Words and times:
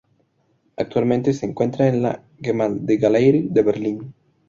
Actualmente 0.77 1.31
se 1.31 1.45
encuentra 1.45 1.87
en 1.87 2.01
la 2.01 2.23
Gemäldegalerie 2.41 3.45
de 3.51 3.61
Berlín. 3.61 4.13